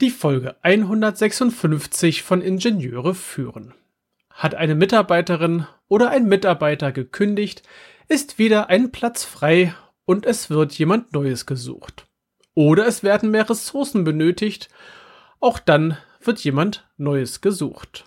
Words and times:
Die 0.00 0.10
Folge 0.10 0.56
156 0.62 2.22
von 2.22 2.40
Ingenieure 2.40 3.14
führen. 3.14 3.74
Hat 4.30 4.54
eine 4.54 4.74
Mitarbeiterin 4.74 5.66
oder 5.88 6.08
ein 6.08 6.24
Mitarbeiter 6.24 6.90
gekündigt, 6.90 7.62
ist 8.08 8.38
wieder 8.38 8.70
ein 8.70 8.92
Platz 8.92 9.24
frei 9.24 9.74
und 10.06 10.24
es 10.24 10.48
wird 10.48 10.72
jemand 10.78 11.12
Neues 11.12 11.44
gesucht. 11.44 12.06
Oder 12.54 12.86
es 12.86 13.02
werden 13.02 13.30
mehr 13.30 13.50
Ressourcen 13.50 14.04
benötigt, 14.04 14.70
auch 15.38 15.58
dann 15.58 15.98
wird 16.22 16.38
jemand 16.40 16.88
Neues 16.96 17.42
gesucht. 17.42 18.06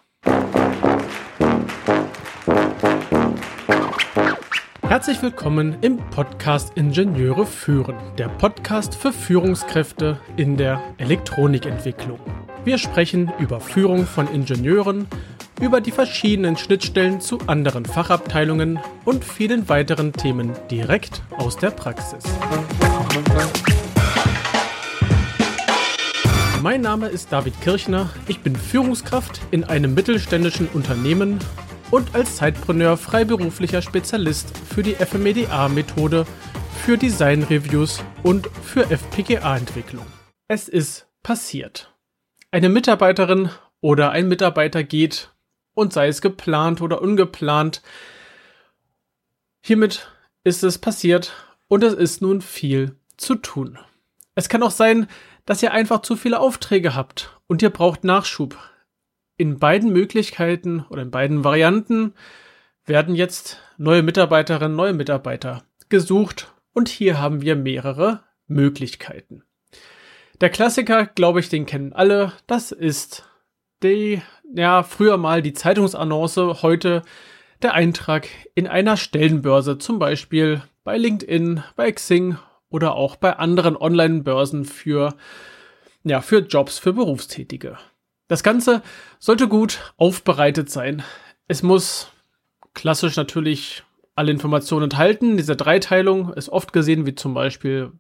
Herzlich 4.94 5.24
willkommen 5.24 5.78
im 5.82 5.98
Podcast 6.12 6.74
Ingenieure 6.76 7.48
führen, 7.48 7.96
der 8.20 8.30
Podcast 8.30 8.94
für 8.94 9.12
Führungskräfte 9.12 10.20
in 10.38 10.56
der 10.56 10.84
Elektronikentwicklung. 11.00 12.20
Wir 12.64 12.78
sprechen 12.78 13.34
über 13.40 13.60
Führung 13.60 14.06
von 14.06 14.28
Ingenieuren, 14.28 15.08
über 15.60 15.82
die 15.82 15.90
verschiedenen 15.90 16.58
Schnittstellen 16.58 17.22
zu 17.22 17.40
anderen 17.48 17.86
Fachabteilungen 17.86 18.78
und 19.04 19.26
vielen 19.26 19.68
weiteren 19.68 20.14
Themen 20.14 20.52
direkt 20.70 21.24
aus 21.38 21.58
der 21.58 21.72
Praxis. 21.72 22.24
Mein 26.62 26.82
Name 26.82 27.08
ist 27.08 27.32
David 27.32 27.60
Kirchner, 27.62 28.12
ich 28.28 28.42
bin 28.42 28.56
Führungskraft 28.56 29.42
in 29.50 29.64
einem 29.64 29.96
mittelständischen 29.96 30.68
Unternehmen 30.68 31.40
und 31.94 32.16
als 32.16 32.38
Zeitpreneur 32.38 32.98
freiberuflicher 32.98 33.84
Spezialist 33.84 34.58
für 34.58 34.82
die 34.82 34.96
FMEDA-Methode, 34.96 36.26
für 36.84 36.98
Design-Reviews 36.98 38.04
und 38.24 38.48
für 38.64 38.90
FPGA-Entwicklung. 38.90 40.08
Es 40.48 40.68
ist 40.68 41.08
passiert. 41.22 41.94
Eine 42.50 42.70
Mitarbeiterin 42.70 43.52
oder 43.80 44.10
ein 44.10 44.28
Mitarbeiter 44.28 44.84
geht 44.84 45.36
und 45.76 45.94
sei 45.94 46.08
es 46.08 46.24
geplant 46.24 46.82
oder 46.82 47.00
ungeplant. 47.00 47.84
Hiermit 49.62 50.10
ist 50.44 50.64
es 50.64 50.80
passiert 50.80 51.32
und 51.68 51.84
es 51.84 51.94
ist 51.94 52.24
nun 52.24 52.42
viel 52.42 52.96
zu 53.18 53.36
tun. 53.36 53.78
Es 54.34 54.50
kann 54.50 54.64
auch 54.64 54.72
sein, 54.72 55.06
dass 55.46 55.62
ihr 55.62 55.72
einfach 55.72 56.02
zu 56.02 56.16
viele 56.16 56.40
Aufträge 56.40 56.96
habt 56.96 57.40
und 57.46 57.62
ihr 57.62 57.70
braucht 57.70 58.04
Nachschub 58.04 58.58
in 59.38 59.60
beiden 59.60 59.92
Möglichkeiten 59.92 60.86
oder 60.90 61.02
in 61.02 61.12
beiden 61.12 61.44
Varianten 61.44 62.14
werden 62.86 63.16
jetzt 63.16 63.60
neue 63.78 64.04
Mitarbeiterinnen, 64.04 64.76
neue 64.76 64.94
Mitarbeiter 64.94 65.64
gesucht 65.90 66.54
und 66.74 66.90
hier 66.90 67.20
haben 67.20 67.42
wir 67.42 67.56
mehrere 67.56 68.24
Möglichkeiten. 68.48 69.44
Der 70.42 70.50
Klassiker, 70.50 71.06
glaube 71.06 71.40
ich, 71.40 71.50
den 71.50 71.66
kennen 71.66 71.94
alle. 71.94 72.34
Das 72.48 72.72
ist 72.72 73.26
die, 73.84 74.22
ja, 74.54 74.84
früher 74.84 75.18
mal 75.18 75.42
die 75.42 75.54
Zeitungsannonce, 75.54 76.62
heute 76.62 77.04
der 77.62 77.74
Eintrag 77.74 78.28
in 78.56 78.68
einer 78.68 78.98
Stellenbörse, 78.98 79.78
zum 79.78 80.00
Beispiel 80.00 80.62
bei 80.84 80.98
LinkedIn, 80.98 81.64
bei 81.76 81.92
Xing 81.92 82.38
oder 82.70 82.96
auch 82.96 83.16
bei 83.16 83.38
anderen 83.38 83.78
Online-Börsen 83.78 84.66
für, 84.66 85.16
ja, 86.04 86.22
für 86.22 86.40
Jobs 86.40 86.78
für 86.80 86.94
Berufstätige. 86.94 87.78
Das 88.34 88.42
Ganze 88.42 88.82
sollte 89.20 89.48
gut 89.48 89.94
aufbereitet 89.96 90.68
sein. 90.68 91.04
Es 91.48 91.62
muss 91.62 92.08
klassisch 92.74 93.16
natürlich 93.16 93.84
alle 94.16 94.32
Informationen 94.32 94.86
enthalten. 94.86 95.38
Diese 95.38 95.56
Dreiteilung 95.56 96.34
ist 96.34 96.50
oft 96.50 96.74
gesehen 96.74 97.06
wie 97.06 97.14
zum 97.14 97.36
Beispiel, 97.36 97.92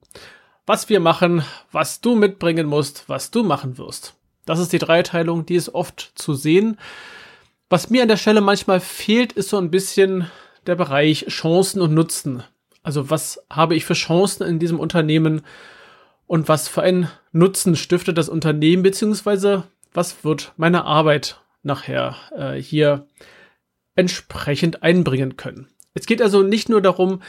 was 0.65 0.89
wir 0.89 0.99
machen, 0.99 1.45
was 1.71 2.01
du 2.01 2.15
mitbringen 2.15 2.65
musst, 2.65 3.07
was 3.07 3.29
du 3.29 3.43
machen 3.43 3.77
wirst. 3.77 4.15
Das 4.47 4.57
ist 4.57 4.73
die 4.73 4.79
Dreiteilung, 4.79 5.45
die 5.45 5.53
ist 5.53 5.75
oft 5.75 6.13
zu 6.15 6.33
sehen. 6.33 6.79
Was 7.69 7.91
mir 7.91 8.01
an 8.01 8.07
der 8.07 8.17
Stelle 8.17 8.41
manchmal 8.41 8.79
fehlt, 8.79 9.33
ist 9.33 9.49
so 9.49 9.59
ein 9.59 9.69
bisschen 9.69 10.31
der 10.65 10.73
Bereich 10.73 11.27
Chancen 11.27 11.79
und 11.79 11.93
Nutzen. 11.93 12.41
Also 12.81 13.11
was 13.11 13.45
habe 13.51 13.75
ich 13.75 13.85
für 13.85 13.93
Chancen 13.93 14.47
in 14.47 14.57
diesem 14.57 14.79
Unternehmen 14.79 15.43
und 16.25 16.49
was 16.49 16.67
für 16.67 16.81
einen 16.81 17.11
Nutzen 17.33 17.75
stiftet 17.75 18.17
das 18.17 18.29
Unternehmen, 18.29 18.81
beziehungsweise 18.81 19.65
was 19.93 20.23
wird 20.23 20.53
meine 20.57 20.85
Arbeit 20.85 21.41
nachher 21.61 22.15
äh, 22.35 22.61
hier 22.61 23.07
entsprechend 23.95 24.83
einbringen 24.83 25.37
können. 25.37 25.67
Es 25.93 26.05
geht 26.05 26.21
also 26.21 26.41
nicht 26.41 26.69
nur 26.69 26.81
darum, 26.81 27.21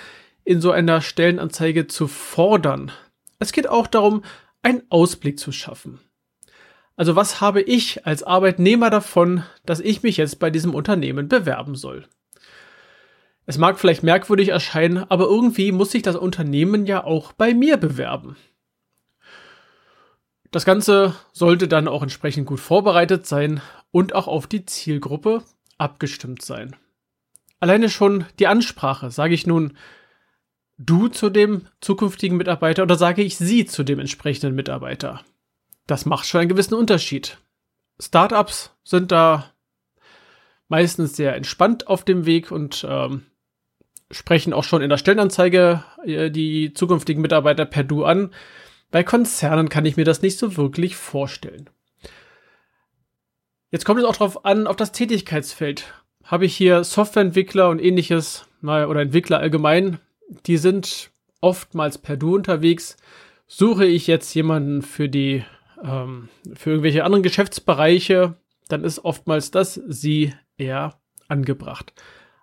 in 0.44 0.60
so 0.60 0.70
einer 0.70 1.00
Stellenanzeige 1.00 1.86
zu 1.86 2.08
fordern. 2.08 2.92
Es 3.38 3.52
geht 3.52 3.68
auch 3.68 3.86
darum, 3.86 4.22
einen 4.62 4.82
Ausblick 4.90 5.38
zu 5.38 5.52
schaffen. 5.52 6.00
Also 6.96 7.16
was 7.16 7.40
habe 7.40 7.60
ich 7.60 8.06
als 8.06 8.22
Arbeitnehmer 8.22 8.88
davon, 8.88 9.42
dass 9.66 9.80
ich 9.80 10.02
mich 10.02 10.16
jetzt 10.16 10.38
bei 10.38 10.50
diesem 10.50 10.74
Unternehmen 10.74 11.28
bewerben 11.28 11.74
soll? 11.74 12.06
Es 13.46 13.58
mag 13.58 13.78
vielleicht 13.78 14.02
merkwürdig 14.02 14.48
erscheinen, 14.48 14.98
aber 14.98 15.24
irgendwie 15.24 15.72
muss 15.72 15.90
sich 15.90 16.02
das 16.02 16.16
Unternehmen 16.16 16.86
ja 16.86 17.04
auch 17.04 17.32
bei 17.32 17.52
mir 17.52 17.76
bewerben. 17.76 18.36
Das 20.54 20.64
Ganze 20.64 21.16
sollte 21.32 21.66
dann 21.66 21.88
auch 21.88 22.00
entsprechend 22.00 22.46
gut 22.46 22.60
vorbereitet 22.60 23.26
sein 23.26 23.60
und 23.90 24.14
auch 24.14 24.28
auf 24.28 24.46
die 24.46 24.64
Zielgruppe 24.64 25.42
abgestimmt 25.78 26.42
sein. 26.42 26.76
Alleine 27.58 27.90
schon 27.90 28.24
die 28.38 28.46
Ansprache, 28.46 29.10
sage 29.10 29.34
ich 29.34 29.48
nun 29.48 29.76
du 30.78 31.08
zu 31.08 31.28
dem 31.28 31.66
zukünftigen 31.80 32.36
Mitarbeiter 32.36 32.84
oder 32.84 32.94
sage 32.94 33.22
ich 33.22 33.36
sie 33.36 33.64
zu 33.64 33.82
dem 33.82 33.98
entsprechenden 33.98 34.54
Mitarbeiter? 34.54 35.22
Das 35.88 36.06
macht 36.06 36.24
schon 36.24 36.42
einen 36.42 36.50
gewissen 36.50 36.74
Unterschied. 36.74 37.38
Startups 38.00 38.70
sind 38.84 39.10
da 39.10 39.50
meistens 40.68 41.16
sehr 41.16 41.34
entspannt 41.34 41.88
auf 41.88 42.04
dem 42.04 42.26
Weg 42.26 42.52
und 42.52 42.86
ähm, 42.88 43.26
sprechen 44.12 44.52
auch 44.52 44.62
schon 44.62 44.82
in 44.82 44.90
der 44.90 44.98
Stellenanzeige 44.98 45.82
äh, 46.04 46.30
die 46.30 46.74
zukünftigen 46.74 47.22
Mitarbeiter 47.22 47.64
per 47.64 47.82
Du 47.82 48.04
an. 48.04 48.30
Bei 48.90 49.02
Konzernen 49.02 49.68
kann 49.68 49.86
ich 49.86 49.96
mir 49.96 50.04
das 50.04 50.22
nicht 50.22 50.38
so 50.38 50.56
wirklich 50.56 50.96
vorstellen. 50.96 51.68
Jetzt 53.70 53.84
kommt 53.84 53.98
es 53.98 54.06
auch 54.06 54.16
darauf 54.16 54.44
an, 54.44 54.66
auf 54.66 54.76
das 54.76 54.92
Tätigkeitsfeld. 54.92 55.92
Habe 56.22 56.46
ich 56.46 56.56
hier 56.56 56.84
Softwareentwickler 56.84 57.68
und 57.70 57.82
ähnliches, 57.82 58.46
oder 58.62 59.00
Entwickler 59.00 59.40
allgemein, 59.40 59.98
die 60.46 60.56
sind 60.56 61.10
oftmals 61.40 61.98
per 61.98 62.16
Du 62.16 62.34
unterwegs. 62.36 62.96
Suche 63.46 63.84
ich 63.84 64.06
jetzt 64.06 64.32
jemanden 64.34 64.82
für 64.82 65.08
die, 65.08 65.44
ähm, 65.82 66.28
für 66.54 66.70
irgendwelche 66.70 67.04
anderen 67.04 67.22
Geschäftsbereiche, 67.22 68.36
dann 68.68 68.84
ist 68.84 69.04
oftmals 69.04 69.50
das 69.50 69.74
Sie 69.74 70.32
eher 70.56 70.98
angebracht. 71.28 71.92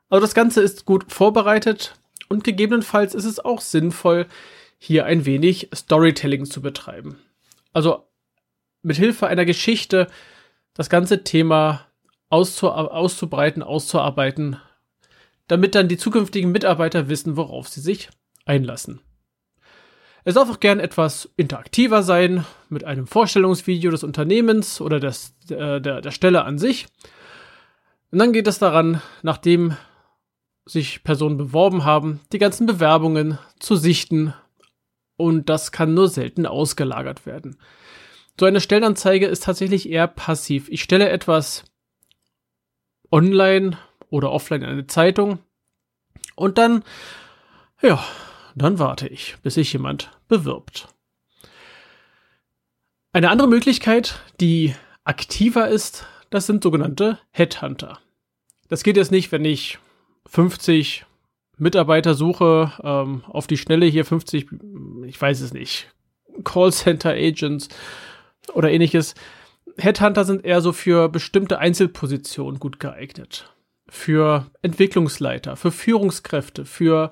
Also 0.09 0.22
das 0.22 0.35
Ganze 0.35 0.62
ist 0.62 0.85
gut 0.85 1.12
vorbereitet 1.12 1.96
und 2.30 2.44
gegebenenfalls 2.44 3.16
ist 3.16 3.25
es 3.25 3.40
auch 3.40 3.62
sinnvoll, 3.62 4.28
hier 4.84 5.06
ein 5.06 5.25
wenig 5.28 5.69
Storytelling 5.75 6.46
zu 6.46 6.59
betreiben. 6.59 7.19
Also 7.72 8.08
mit 8.81 8.97
Hilfe 8.97 9.28
einer 9.28 9.46
Geschichte 9.46 10.08
das 10.74 10.90
ganze 10.90 11.24
Thema 11.24 11.86
auszu 12.30 12.72
auszubreiten, 12.72 13.62
auszuarbeiten, 13.62 14.58
damit 15.47 15.75
dann 15.75 15.88
die 15.88 15.97
zukünftigen 15.97 16.52
Mitarbeiter 16.52 17.09
wissen, 17.09 17.38
worauf 17.38 17.68
sie 17.68 17.80
sich 17.80 18.09
einlassen. 18.46 19.02
Es 20.24 20.34
darf 20.34 20.50
auch 20.50 20.59
gern 20.59 20.80
etwas 20.80 21.30
interaktiver 21.38 22.02
sein, 22.02 22.44
mit 22.69 22.84
einem 22.84 23.06
Vorstellungsvideo 23.06 23.92
des 23.92 24.03
Unternehmens 24.03 24.81
oder 24.81 25.00
des, 25.00 25.36
der, 25.48 25.80
der, 25.80 26.02
der 26.02 26.12
Stelle 26.12 26.44
an 26.44 26.58
sich. 26.58 26.88
Und 28.12 28.18
dann 28.18 28.34
geht 28.34 28.48
es 28.48 28.58
daran, 28.58 29.00
nachdem 29.22 29.78
sich 30.66 31.03
Personen 31.03 31.38
beworben 31.38 31.86
haben, 31.86 32.19
die 32.31 32.40
ganzen 32.40 32.66
Bewerbungen 32.66 33.38
zu 33.59 33.75
sichten, 33.75 34.34
und 35.21 35.49
das 35.49 35.71
kann 35.71 35.93
nur 35.93 36.09
selten 36.09 36.45
ausgelagert 36.45 37.25
werden. 37.25 37.57
So 38.39 38.45
eine 38.45 38.61
Stellenanzeige 38.61 39.27
ist 39.27 39.43
tatsächlich 39.43 39.89
eher 39.89 40.07
passiv. 40.07 40.68
Ich 40.69 40.81
stelle 40.81 41.09
etwas 41.09 41.63
online 43.12 43.77
oder 44.09 44.31
offline 44.31 44.63
in 44.63 44.69
eine 44.69 44.88
Zeitung 44.88 45.39
und 46.35 46.57
dann, 46.57 46.83
ja, 47.81 48.03
dann 48.56 48.79
warte 48.79 49.07
ich, 49.07 49.38
bis 49.44 49.56
sich 49.56 49.71
jemand 49.73 50.12
bewirbt. 50.27 50.88
Eine 53.13 53.29
andere 53.29 53.47
Möglichkeit, 53.47 54.21
die 54.39 54.74
aktiver 55.03 55.67
ist, 55.67 56.06
das 56.29 56.47
sind 56.47 56.63
sogenannte 56.63 57.19
Headhunter. 57.31 58.00
Das 58.69 58.83
geht 58.83 58.95
jetzt 58.95 59.12
nicht, 59.12 59.31
wenn 59.31 59.44
ich 59.44 59.79
50 60.27 61.06
Mitarbeitersuche 61.57 62.71
ähm, 62.83 63.24
auf 63.27 63.45
die 63.45 63.57
Schnelle 63.57 63.85
hier 63.85 64.06
50, 64.06 64.47
ich 65.12 65.22
weiß 65.22 65.42
es 65.42 65.54
nicht, 65.54 65.88
Callcenter 66.46 67.12
Agents 67.12 67.68
oder 68.54 68.72
ähnliches. 68.72 69.13
Headhunter 69.78 70.24
sind 70.24 70.46
eher 70.46 70.62
so 70.62 70.72
für 70.72 71.10
bestimmte 71.10 71.60
Einzelpositionen 71.60 72.60
gut 72.60 72.80
geeignet. 72.80 73.54
Für 73.90 74.50
Entwicklungsleiter, 74.62 75.58
für 75.58 75.72
Führungskräfte, 75.72 76.63
für 76.63 77.10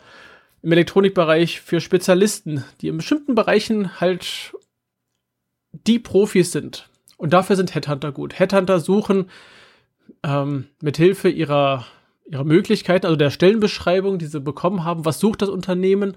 im 0.61 0.71
Elektronikbereich, 0.71 1.59
für 1.59 1.81
Spezialisten, 1.81 2.63
die 2.79 2.87
in 2.87 2.97
bestimmten 2.97 3.35
Bereichen 3.35 3.99
halt 3.99 4.53
die 5.73 5.99
Profis 5.99 6.53
sind. 6.53 6.89
Und 7.17 7.33
dafür 7.33 7.57
sind 7.57 7.75
Headhunter 7.75 8.13
gut. 8.13 8.39
Headhunter 8.39 8.79
suchen 8.79 9.29
ähm, 10.23 10.67
mit 10.81 10.95
Hilfe 10.95 11.27
ihrer, 11.27 11.85
ihrer 12.31 12.45
Möglichkeiten, 12.45 13.07
also 13.07 13.17
der 13.17 13.29
Stellenbeschreibung, 13.29 14.19
die 14.19 14.27
sie 14.27 14.39
bekommen 14.39 14.85
haben, 14.85 15.03
was 15.03 15.19
sucht 15.19 15.41
das 15.41 15.49
Unternehmen, 15.49 16.15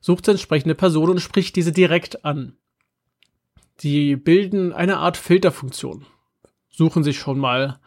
sucht 0.00 0.28
entsprechende 0.28 0.74
Person 0.74 1.10
und 1.10 1.20
spricht 1.20 1.56
diese 1.56 1.72
direkt 1.72 2.24
an. 2.24 2.56
Die 3.80 4.16
bilden 4.16 4.72
eine 4.72 4.98
Art 4.98 5.16
Filterfunktion. 5.16 6.06
Suchen 6.70 7.04
sich 7.04 7.18
schon 7.18 7.38
mal 7.38 7.78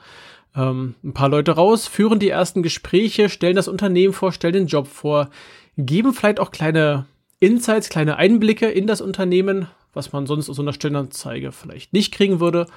ähm, 0.56 0.96
ein 1.04 1.14
paar 1.14 1.30
Leute 1.30 1.52
raus, 1.52 1.88
führen 1.88 2.20
die 2.20 2.30
ersten 2.30 2.64
Gespräche, 2.64 3.30
stellen 3.30 3.56
das 3.56 3.68
Unternehmen 3.68 4.14
vor, 4.14 4.32
stellen 4.32 4.54
den 4.54 4.68
Job 4.68 4.88
vor, 4.88 5.30
geben 5.78 6.14
vielleicht 6.14 6.40
auch 6.40 6.52
kleine 6.52 7.06
Insights, 7.40 7.90
kleine 7.90 8.18
Einblicke 8.18 8.70
in 8.70 8.88
das 8.88 9.02
Unternehmen, 9.02 9.68
was 9.94 10.14
man 10.14 10.26
sonst 10.26 10.50
aus 10.50 10.56
so 10.56 10.62
einer 10.62 10.74
Stellenanzeige 10.74 11.52
vielleicht 11.52 11.94
nicht 11.94 12.14
kriegen 12.14 12.40
würde 12.40 12.68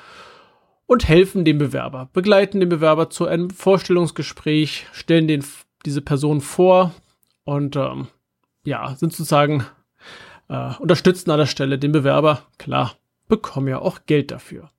und 0.87 1.09
helfen 1.09 1.45
dem 1.45 1.59
Bewerber, 1.59 2.09
begleiten 2.13 2.61
den 2.61 2.69
Bewerber 2.69 3.11
zu 3.11 3.27
einem 3.27 3.51
Vorstellungsgespräch, 3.51 4.87
stellen 4.93 5.29
den, 5.29 5.45
diese 5.85 6.03
Person 6.03 6.41
vor 6.41 6.95
und 7.45 7.77
ähm, 7.77 8.09
ja, 8.65 8.95
sind 8.97 9.13
sozusagen 9.13 9.65
äh, 10.49 10.75
unterstützen 10.79 11.31
an 11.31 11.39
der 11.39 11.47
Stelle 11.47 11.79
den 11.79 11.93
Bewerber. 11.93 12.43
Klar, 12.59 12.97
bekommen 13.29 13.69
ja 13.69 13.79
auch 13.79 14.01
Geld 14.07 14.31
dafür. 14.31 14.71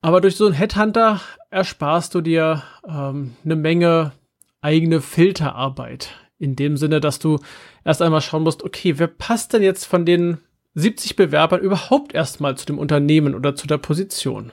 Aber 0.00 0.20
durch 0.20 0.36
so 0.36 0.46
einen 0.46 0.54
Headhunter 0.54 1.20
ersparst 1.50 2.14
du 2.14 2.20
dir 2.20 2.62
ähm, 2.86 3.34
eine 3.44 3.56
Menge 3.56 4.12
eigene 4.60 5.00
Filterarbeit. 5.00 6.10
In 6.38 6.54
dem 6.54 6.76
Sinne, 6.76 7.00
dass 7.00 7.18
du 7.18 7.38
erst 7.84 8.02
einmal 8.02 8.20
schauen 8.20 8.42
musst, 8.42 8.62
okay, 8.62 8.98
wer 8.98 9.06
passt 9.06 9.52
denn 9.52 9.62
jetzt 9.62 9.86
von 9.86 10.04
den 10.04 10.38
70 10.74 11.16
Bewerbern 11.16 11.60
überhaupt 11.60 12.14
erstmal 12.14 12.56
zu 12.56 12.66
dem 12.66 12.78
Unternehmen 12.78 13.34
oder 13.34 13.54
zu 13.54 13.66
der 13.66 13.78
Position? 13.78 14.52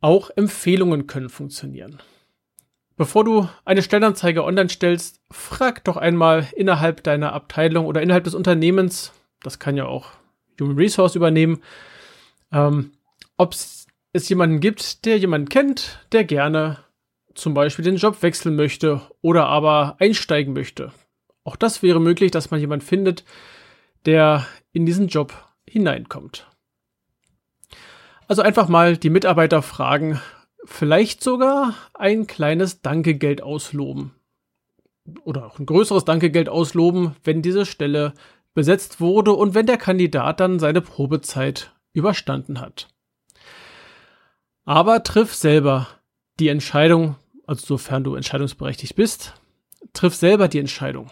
Auch 0.00 0.30
Empfehlungen 0.36 1.06
können 1.06 1.28
funktionieren. 1.28 2.00
Bevor 2.98 3.22
du 3.22 3.48
eine 3.64 3.82
Stellenanzeige 3.82 4.42
online 4.42 4.68
stellst, 4.68 5.20
frag 5.30 5.84
doch 5.84 5.96
einmal 5.96 6.48
innerhalb 6.56 7.04
deiner 7.04 7.32
Abteilung 7.32 7.86
oder 7.86 8.02
innerhalb 8.02 8.24
des 8.24 8.34
Unternehmens, 8.34 9.12
das 9.40 9.60
kann 9.60 9.76
ja 9.76 9.86
auch 9.86 10.10
Human 10.60 10.76
Resource 10.76 11.14
übernehmen, 11.14 11.62
ähm, 12.50 12.90
ob 13.36 13.54
es 13.54 14.28
jemanden 14.28 14.58
gibt, 14.58 15.04
der 15.04 15.16
jemanden 15.16 15.48
kennt, 15.48 16.04
der 16.10 16.24
gerne 16.24 16.78
zum 17.34 17.54
Beispiel 17.54 17.84
den 17.84 17.98
Job 17.98 18.20
wechseln 18.22 18.56
möchte 18.56 19.00
oder 19.20 19.46
aber 19.46 19.94
einsteigen 20.00 20.52
möchte. 20.52 20.90
Auch 21.44 21.54
das 21.54 21.84
wäre 21.84 22.00
möglich, 22.00 22.32
dass 22.32 22.50
man 22.50 22.58
jemanden 22.58 22.84
findet, 22.84 23.24
der 24.06 24.44
in 24.72 24.86
diesen 24.86 25.06
Job 25.06 25.32
hineinkommt. 25.68 26.48
Also 28.26 28.42
einfach 28.42 28.66
mal 28.66 28.96
die 28.96 29.10
Mitarbeiter 29.10 29.62
fragen, 29.62 30.20
vielleicht 30.68 31.22
sogar 31.22 31.74
ein 31.94 32.26
kleines 32.26 32.82
Dankegeld 32.82 33.42
ausloben. 33.42 34.12
Oder 35.24 35.46
auch 35.46 35.58
ein 35.58 35.66
größeres 35.66 36.04
Dankegeld 36.04 36.48
ausloben, 36.48 37.16
wenn 37.24 37.42
diese 37.42 37.64
Stelle 37.64 38.12
besetzt 38.54 39.00
wurde 39.00 39.32
und 39.32 39.54
wenn 39.54 39.66
der 39.66 39.78
Kandidat 39.78 40.40
dann 40.40 40.58
seine 40.58 40.82
Probezeit 40.82 41.72
überstanden 41.94 42.60
hat. 42.60 42.88
Aber 44.64 45.02
triff 45.02 45.34
selber 45.34 45.88
die 46.38 46.48
Entscheidung, 46.48 47.16
also 47.46 47.66
sofern 47.66 48.04
du 48.04 48.14
entscheidungsberechtigt 48.14 48.94
bist, 48.94 49.34
triff 49.94 50.14
selber 50.14 50.48
die 50.48 50.58
Entscheidung. 50.58 51.10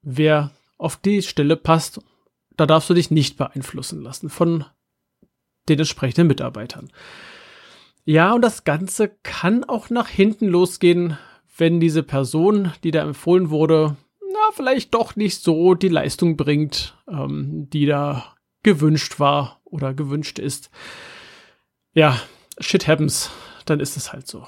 Wer 0.00 0.50
auf 0.78 0.96
die 0.96 1.22
Stelle 1.22 1.56
passt, 1.56 2.00
da 2.56 2.64
darfst 2.64 2.88
du 2.88 2.94
dich 2.94 3.10
nicht 3.10 3.36
beeinflussen 3.36 4.00
lassen 4.00 4.30
von 4.30 4.64
den 5.68 5.78
entsprechenden 5.78 6.28
Mitarbeitern. 6.28 6.90
Ja, 8.04 8.32
und 8.32 8.42
das 8.42 8.64
Ganze 8.64 9.08
kann 9.22 9.64
auch 9.64 9.90
nach 9.90 10.08
hinten 10.08 10.46
losgehen, 10.46 11.18
wenn 11.56 11.80
diese 11.80 12.02
Person, 12.02 12.72
die 12.84 12.90
da 12.90 13.02
empfohlen 13.02 13.50
wurde, 13.50 13.96
na, 14.20 14.52
vielleicht 14.52 14.94
doch 14.94 15.16
nicht 15.16 15.42
so 15.42 15.74
die 15.74 15.88
Leistung 15.88 16.36
bringt, 16.36 16.96
ähm, 17.08 17.68
die 17.70 17.86
da 17.86 18.34
gewünscht 18.62 19.18
war 19.18 19.60
oder 19.64 19.94
gewünscht 19.94 20.38
ist. 20.38 20.70
Ja, 21.92 22.20
shit 22.60 22.86
happens, 22.86 23.30
dann 23.64 23.80
ist 23.80 23.96
es 23.96 24.12
halt 24.12 24.26
so. 24.26 24.46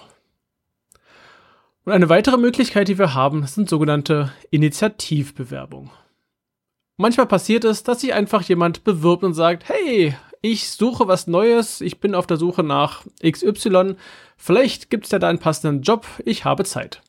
Und 1.85 1.93
eine 1.93 2.09
weitere 2.09 2.37
Möglichkeit, 2.37 2.89
die 2.89 2.99
wir 2.99 3.15
haben, 3.15 3.47
sind 3.47 3.69
sogenannte 3.69 4.33
Initiativbewerbungen. 4.51 5.91
Manchmal 6.97 7.27
passiert 7.27 7.65
es, 7.65 7.83
dass 7.83 8.03
sich 8.03 8.13
einfach 8.13 8.43
jemand 8.43 8.85
bewirbt 8.85 9.25
und 9.25 9.33
sagt, 9.33 9.69
hey, 9.69 10.15
ich 10.43 10.71
suche 10.71 11.09
was 11.09 11.27
Neues, 11.27 11.81
ich 11.81 12.01
bin 12.01 12.15
auf 12.15 12.27
der 12.27 12.37
Suche 12.37 12.63
nach 12.63 13.05
XY, 13.23 13.97
vielleicht 14.37 14.91
gibt 14.91 15.05
es 15.07 15.11
ja 15.11 15.19
da 15.19 15.29
einen 15.29 15.39
passenden 15.39 15.83
Job, 15.83 16.07
ich 16.25 16.45
habe 16.45 16.65
Zeit. 16.65 17.03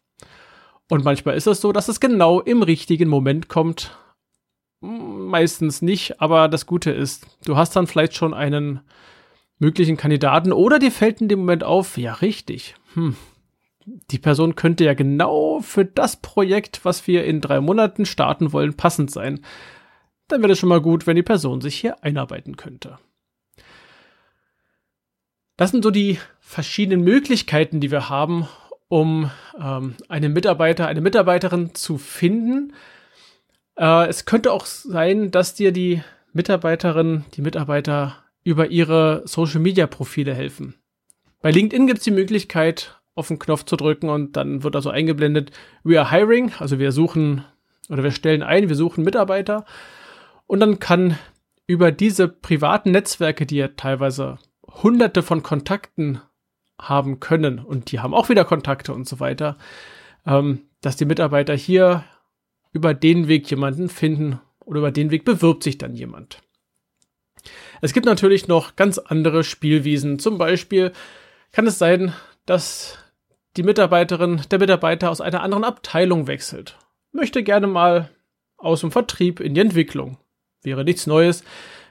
Und 0.89 1.05
manchmal 1.05 1.37
ist 1.37 1.47
es 1.47 1.61
so, 1.61 1.71
dass 1.71 1.87
es 1.87 2.01
genau 2.01 2.41
im 2.41 2.63
richtigen 2.63 3.07
Moment 3.07 3.47
kommt. 3.47 3.97
Meistens 4.81 5.81
nicht, 5.81 6.19
aber 6.19 6.49
das 6.49 6.65
Gute 6.65 6.91
ist, 6.91 7.27
du 7.45 7.55
hast 7.55 7.75
dann 7.75 7.87
vielleicht 7.87 8.15
schon 8.15 8.33
einen 8.33 8.81
möglichen 9.59 9.95
Kandidaten 9.95 10.51
oder 10.51 10.79
dir 10.79 10.91
fällt 10.91 11.21
in 11.21 11.29
dem 11.29 11.39
Moment 11.39 11.63
auf, 11.63 11.97
ja 11.97 12.15
richtig, 12.15 12.75
hm, 12.95 13.15
die 13.85 14.19
Person 14.19 14.55
könnte 14.55 14.83
ja 14.83 14.93
genau 14.93 15.61
für 15.61 15.85
das 15.85 16.17
Projekt, 16.17 16.83
was 16.83 17.07
wir 17.07 17.23
in 17.25 17.41
drei 17.41 17.61
Monaten 17.61 18.05
starten 18.05 18.51
wollen, 18.53 18.75
passend 18.75 19.11
sein. 19.11 19.41
Dann 20.27 20.41
wäre 20.41 20.53
es 20.53 20.59
schon 20.59 20.69
mal 20.69 20.81
gut, 20.81 21.07
wenn 21.07 21.15
die 21.15 21.23
Person 21.23 21.61
sich 21.61 21.75
hier 21.75 22.03
einarbeiten 22.03 22.57
könnte. 22.57 22.99
Das 25.61 25.69
sind 25.69 25.83
so 25.83 25.91
die 25.91 26.17
verschiedenen 26.39 27.03
Möglichkeiten, 27.03 27.81
die 27.81 27.91
wir 27.91 28.09
haben, 28.09 28.47
um 28.87 29.29
ähm, 29.63 29.93
einen 30.09 30.33
Mitarbeiter, 30.33 30.87
eine 30.87 31.01
Mitarbeiterin 31.01 31.75
zu 31.75 31.99
finden. 31.99 32.73
Äh, 33.77 34.07
es 34.07 34.25
könnte 34.25 34.53
auch 34.53 34.65
sein, 34.65 35.29
dass 35.29 35.53
dir 35.53 35.71
die 35.71 36.01
Mitarbeiterin, 36.33 37.25
die 37.35 37.43
Mitarbeiter 37.43 38.15
über 38.43 38.71
ihre 38.71 39.21
Social-Media-Profile 39.25 40.33
helfen. 40.33 40.73
Bei 41.43 41.51
LinkedIn 41.51 41.85
gibt 41.85 41.99
es 41.99 42.05
die 42.05 42.09
Möglichkeit, 42.09 42.99
auf 43.13 43.27
den 43.27 43.37
Knopf 43.37 43.65
zu 43.65 43.75
drücken 43.75 44.09
und 44.09 44.35
dann 44.37 44.63
wird 44.63 44.75
also 44.75 44.89
eingeblendet, 44.89 45.51
we 45.83 46.01
are 46.01 46.09
hiring, 46.09 46.53
also 46.57 46.79
wir 46.79 46.91
suchen 46.91 47.45
oder 47.87 48.01
wir 48.01 48.09
stellen 48.09 48.41
ein, 48.41 48.67
wir 48.67 48.75
suchen 48.75 49.03
Mitarbeiter 49.03 49.65
und 50.47 50.59
dann 50.59 50.79
kann 50.79 51.19
über 51.67 51.91
diese 51.91 52.27
privaten 52.27 52.89
Netzwerke, 52.89 53.45
die 53.45 53.57
ja 53.57 53.67
teilweise 53.67 54.39
hunderte 54.83 55.23
von 55.23 55.43
Kontakten 55.43 56.21
haben 56.79 57.19
können 57.19 57.59
und 57.59 57.91
die 57.91 57.99
haben 57.99 58.13
auch 58.13 58.29
wieder 58.29 58.45
Kontakte 58.45 58.93
und 58.93 59.07
so 59.07 59.19
weiter, 59.19 59.57
ähm, 60.25 60.61
dass 60.81 60.95
die 60.95 61.05
Mitarbeiter 61.05 61.55
hier 61.55 62.03
über 62.71 62.93
den 62.93 63.27
Weg 63.27 63.49
jemanden 63.49 63.89
finden 63.89 64.39
oder 64.65 64.79
über 64.79 64.91
den 64.91 65.11
Weg 65.11 65.25
bewirbt 65.25 65.63
sich 65.63 65.77
dann 65.77 65.95
jemand. 65.95 66.41
Es 67.81 67.93
gibt 67.93 68.05
natürlich 68.05 68.47
noch 68.47 68.75
ganz 68.75 68.97
andere 68.97 69.43
Spielwiesen. 69.43 70.19
Zum 70.19 70.37
Beispiel 70.37 70.91
kann 71.51 71.67
es 71.67 71.79
sein, 71.79 72.13
dass 72.45 72.99
die 73.57 73.63
Mitarbeiterin, 73.63 74.41
der 74.49 74.59
Mitarbeiter 74.59 75.09
aus 75.09 75.21
einer 75.21 75.41
anderen 75.41 75.63
Abteilung 75.63 76.27
wechselt. 76.27 76.77
Möchte 77.11 77.43
gerne 77.43 77.67
mal 77.67 78.09
aus 78.57 78.81
dem 78.81 78.91
Vertrieb 78.91 79.39
in 79.39 79.55
die 79.55 79.61
Entwicklung. 79.61 80.17
Wäre 80.61 80.83
nichts 80.83 81.07
Neues, 81.07 81.43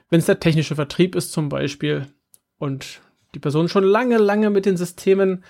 wenn 0.09 0.19
es 0.19 0.25
der 0.25 0.39
technische 0.39 0.75
Vertrieb 0.75 1.15
ist 1.15 1.31
zum 1.31 1.49
Beispiel 1.49 2.07
und 2.61 3.01
die 3.33 3.39
Person 3.39 3.69
schon 3.69 3.83
lange, 3.83 4.17
lange 4.17 4.49
mit 4.49 4.65
den 4.65 4.77
Systemen 4.77 5.43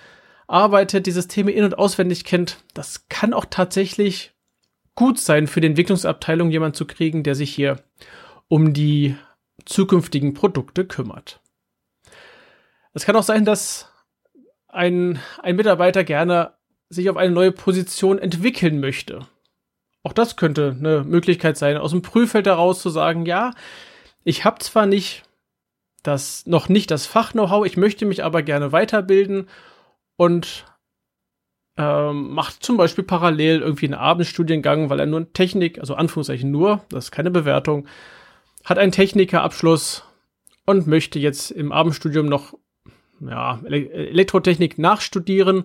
arbeitet, 0.46 1.06
die 1.06 1.12
Systeme 1.12 1.50
in- 1.50 1.64
und 1.64 1.78
auswendig 1.78 2.24
kennt, 2.24 2.58
das 2.74 3.08
kann 3.08 3.34
auch 3.34 3.44
tatsächlich 3.48 4.32
gut 4.94 5.18
sein 5.18 5.46
für 5.46 5.60
die 5.60 5.66
Entwicklungsabteilung, 5.68 6.50
jemand 6.50 6.76
zu 6.76 6.86
kriegen, 6.86 7.22
der 7.22 7.34
sich 7.34 7.54
hier 7.54 7.76
um 8.48 8.72
die 8.72 9.16
zukünftigen 9.64 10.34
Produkte 10.34 10.86
kümmert. 10.86 11.40
Es 12.94 13.04
kann 13.04 13.16
auch 13.16 13.22
sein, 13.22 13.44
dass 13.44 13.90
ein, 14.68 15.18
ein 15.42 15.56
Mitarbeiter 15.56 16.04
gerne 16.04 16.54
sich 16.88 17.08
auf 17.08 17.16
eine 17.16 17.32
neue 17.32 17.52
Position 17.52 18.18
entwickeln 18.18 18.80
möchte. 18.80 19.26
Auch 20.02 20.12
das 20.12 20.36
könnte 20.36 20.76
eine 20.78 21.04
Möglichkeit 21.04 21.56
sein, 21.56 21.76
aus 21.76 21.92
dem 21.92 22.02
Prüffeld 22.02 22.46
heraus 22.46 22.82
zu 22.82 22.90
sagen, 22.90 23.24
ja, 23.24 23.52
ich 24.24 24.44
habe 24.44 24.58
zwar 24.58 24.86
nicht 24.86 25.24
das 26.02 26.46
noch 26.46 26.68
nicht 26.68 26.90
das 26.90 27.06
Fach-Know-how, 27.06 27.64
ich 27.66 27.76
möchte 27.76 28.06
mich 28.06 28.24
aber 28.24 28.42
gerne 28.42 28.72
weiterbilden 28.72 29.48
und 30.16 30.64
ähm, 31.76 32.30
macht 32.34 32.62
zum 32.62 32.76
Beispiel 32.76 33.04
parallel 33.04 33.60
irgendwie 33.60 33.86
einen 33.86 33.94
Abendstudiengang, 33.94 34.90
weil 34.90 35.00
er 35.00 35.06
nur 35.06 35.32
Technik, 35.32 35.78
also 35.78 35.94
Anführungszeichen 35.94 36.50
nur, 36.50 36.84
das 36.90 37.06
ist 37.06 37.10
keine 37.12 37.30
Bewertung, 37.30 37.86
hat 38.64 38.78
einen 38.78 38.92
Technikerabschluss 38.92 40.04
und 40.66 40.86
möchte 40.86 41.18
jetzt 41.18 41.50
im 41.50 41.72
Abendstudium 41.72 42.26
noch 42.26 42.54
ja, 43.20 43.60
Elektrotechnik 43.64 44.78
nachstudieren. 44.78 45.64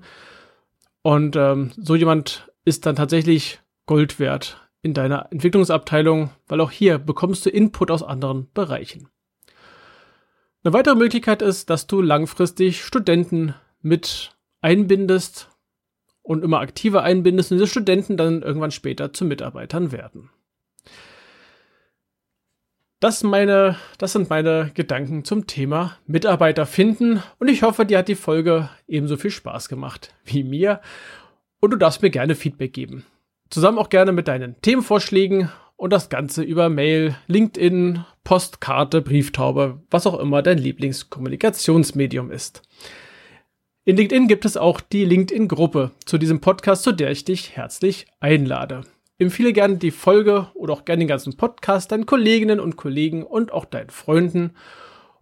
Und 1.02 1.36
ähm, 1.36 1.72
so 1.78 1.96
jemand 1.96 2.52
ist 2.66 2.86
dann 2.86 2.96
tatsächlich 2.96 3.60
Gold 3.86 4.20
wert 4.20 4.68
in 4.82 4.94
deiner 4.94 5.32
Entwicklungsabteilung, 5.32 6.32
weil 6.48 6.62
auch 6.62 6.72
hier 6.72 6.98
bekommst 6.98 7.46
du 7.46 7.50
Input 7.50 7.92
aus 7.92 8.04
anderen 8.04 8.50
Bereichen. 8.54 9.10
Eine 10.68 10.74
weitere 10.74 10.96
Möglichkeit 10.96 11.42
ist, 11.42 11.70
dass 11.70 11.88
du 11.88 12.02
langfristig 12.02 12.84
Studenten 12.84 13.56
mit 13.82 14.36
einbindest 14.60 15.50
und 16.24 16.44
immer 16.44 16.60
aktiver 16.60 17.04
einbindest 17.04 17.54
und 17.54 17.58
diese 17.58 17.70
Studenten 17.70 18.18
dann 18.18 18.42
irgendwann 18.42 18.72
später 18.72 19.14
zu 19.14 19.24
Mitarbeitern 19.24 19.94
werden. 19.94 20.30
Das, 23.00 23.24
meine, 23.24 23.78
das 23.98 24.12
sind 24.12 24.30
meine 24.30 24.72
Gedanken 24.74 25.24
zum 25.24 25.48
Thema 25.48 25.98
Mitarbeiter 26.06 26.66
finden 26.66 27.24
und 27.40 27.48
ich 27.48 27.64
hoffe, 27.64 27.86
dir 27.86 28.00
hat 28.00 28.10
die 28.10 28.16
Folge 28.16 28.70
ebenso 28.90 29.16
viel 29.16 29.32
Spaß 29.32 29.70
gemacht 29.70 30.14
wie 30.26 30.44
mir 30.44 30.82
und 31.62 31.72
du 31.72 31.78
darfst 31.78 32.02
mir 32.02 32.10
gerne 32.10 32.36
Feedback 32.36 32.74
geben. 32.74 33.06
Zusammen 33.50 33.78
auch 33.78 33.88
gerne 33.88 34.12
mit 34.12 34.28
deinen 34.28 34.60
Themenvorschlägen 34.60 35.50
und 35.78 35.94
das 35.94 36.10
Ganze 36.10 36.44
über 36.44 36.68
Mail, 36.68 37.16
LinkedIn, 37.28 38.04
Postkarte, 38.28 39.02
Brieftaube, 39.02 39.80
was 39.90 40.06
auch 40.06 40.20
immer 40.20 40.42
dein 40.42 40.58
Lieblingskommunikationsmedium 40.58 42.30
ist. 42.30 42.62
In 43.86 43.96
LinkedIn 43.96 44.28
gibt 44.28 44.44
es 44.44 44.58
auch 44.58 44.82
die 44.82 45.06
LinkedIn-Gruppe 45.06 45.92
zu 46.04 46.18
diesem 46.18 46.42
Podcast, 46.42 46.84
zu 46.84 46.92
der 46.92 47.10
ich 47.10 47.24
dich 47.24 47.56
herzlich 47.56 48.06
einlade. 48.20 48.82
Empfehle 49.18 49.54
gerne 49.54 49.78
die 49.78 49.92
Folge 49.92 50.48
oder 50.56 50.74
auch 50.74 50.84
gerne 50.84 51.04
den 51.04 51.08
ganzen 51.08 51.38
Podcast 51.38 51.94
deinen 51.94 52.06
Kolleginnen 52.06 52.60
und 52.60 52.76
Kollegen 52.76 53.24
und 53.24 53.54
auch 53.54 53.64
deinen 53.64 53.92
Freunden. 53.92 54.56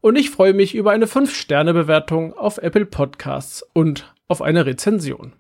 Und 0.02 0.16
ich 0.16 0.32
freue 0.32 0.56
mich 0.56 0.74
über 0.74 0.90
eine 0.90 1.06
5-Sterne-Bewertung 1.06 2.34
auf 2.34 2.58
Apple 2.58 2.88
Podcasts 2.88 3.64
und 3.74 4.12
auf 4.28 4.42
eine 4.42 4.66
Rezension. 4.66 5.34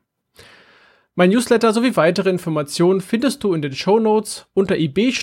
Mein 1.17 1.29
Newsletter 1.29 1.72
sowie 1.72 1.95
weitere 1.95 2.29
Informationen 2.29 3.00
findest 3.00 3.41
du 3.45 3.53
in 3.53 3.62
den 3.62 3.74
Show 3.74 4.00
Notes 4.00 4.48
unter 4.53 4.75
ib-dck.de 4.75 5.22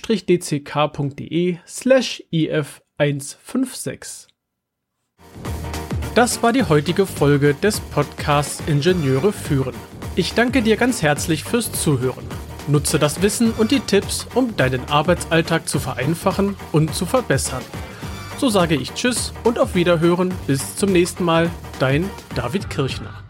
slash 1.66 2.24
if156. 2.32 4.28
Das 6.14 6.42
war 6.42 6.54
die 6.54 6.64
heutige 6.64 7.04
Folge 7.04 7.52
des 7.52 7.80
Podcasts 7.80 8.62
Ingenieure 8.66 9.34
führen. 9.34 9.74
Ich 10.16 10.32
danke 10.32 10.62
dir 10.62 10.78
ganz 10.78 11.02
herzlich 11.02 11.44
fürs 11.44 11.70
Zuhören. 11.72 12.24
Nutze 12.68 12.98
das 12.98 13.20
Wissen 13.20 13.52
und 13.52 13.70
die 13.70 13.80
Tipps, 13.80 14.26
um 14.34 14.56
deinen 14.56 14.86
Arbeitsalltag 14.88 15.68
zu 15.68 15.78
vereinfachen 15.78 16.56
und 16.72 16.94
zu 16.94 17.04
verbessern. 17.04 17.62
So 18.38 18.48
sage 18.48 18.76
ich 18.76 18.94
Tschüss 18.94 19.34
und 19.44 19.58
auf 19.58 19.74
Wiederhören. 19.74 20.32
Bis 20.46 20.74
zum 20.74 20.90
nächsten 20.90 21.24
Mal. 21.24 21.50
Dein 21.78 22.08
David 22.34 22.70
Kirchner. 22.70 23.22